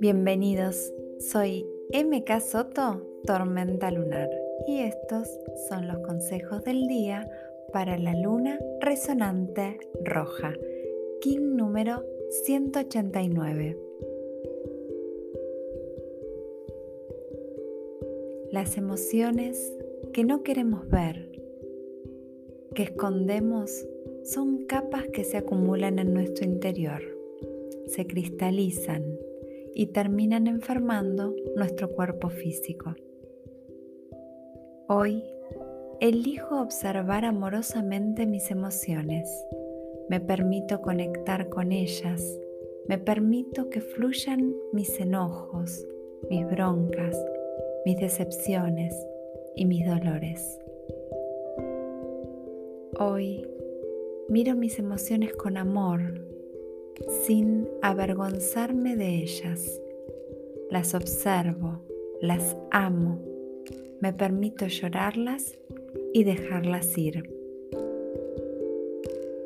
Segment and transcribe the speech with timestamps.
[0.00, 4.30] Bienvenidos, soy MK Soto, Tormenta Lunar,
[4.66, 5.28] y estos
[5.68, 7.28] son los consejos del día
[7.72, 10.54] para la luna resonante roja,
[11.20, 12.04] King número
[12.44, 13.76] 189.
[18.52, 19.72] Las emociones
[20.12, 21.29] que no queremos ver,
[22.74, 23.86] que escondemos,
[24.24, 27.02] son capas que se acumulan en nuestro interior,
[27.86, 29.18] se cristalizan
[29.74, 32.94] y terminan enfermando nuestro cuerpo físico.
[34.88, 35.24] Hoy
[36.00, 39.28] elijo observar amorosamente mis emociones,
[40.08, 42.22] me permito conectar con ellas,
[42.88, 45.86] me permito que fluyan mis enojos,
[46.28, 47.16] mis broncas,
[47.84, 48.94] mis decepciones
[49.54, 50.58] y mis dolores.
[53.02, 53.46] Hoy
[54.28, 56.22] miro mis emociones con amor,
[57.22, 59.80] sin avergonzarme de ellas.
[60.68, 61.80] Las observo,
[62.20, 63.18] las amo,
[64.02, 65.58] me permito llorarlas
[66.12, 67.34] y dejarlas ir.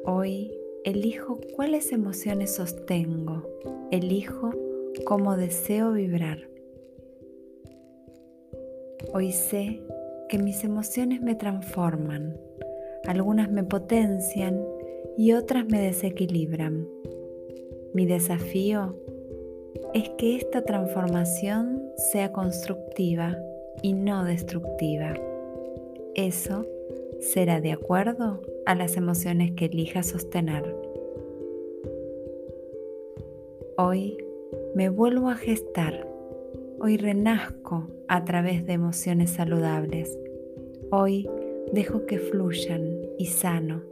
[0.04, 3.48] Hoy elijo cuáles emociones sostengo,
[3.92, 4.50] elijo
[5.04, 6.50] cómo deseo vibrar.
[9.12, 9.80] Hoy sé
[10.28, 12.36] que mis emociones me transforman,
[13.06, 14.64] algunas me potencian
[15.16, 16.88] y otras me desequilibran.
[17.92, 18.96] Mi desafío
[19.92, 21.82] es que esta transformación
[22.12, 23.36] sea constructiva
[23.82, 25.14] y no destructiva.
[26.14, 26.66] Eso
[27.20, 30.74] será de acuerdo a las emociones que elija sostener.
[33.76, 34.16] Hoy
[34.74, 36.08] me vuelvo a gestar.
[36.80, 40.18] Hoy renazco a través de emociones saludables.
[40.90, 41.28] Hoy
[41.72, 43.82] dejo que fluyan y sano.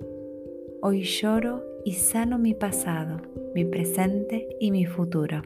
[0.80, 5.42] Hoy lloro y sano mi pasado mi presente y mi futuro.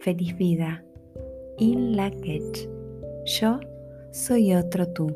[0.00, 0.84] Feliz vida.
[1.58, 2.10] In la
[3.24, 3.60] Yo
[4.12, 5.14] soy otro tú.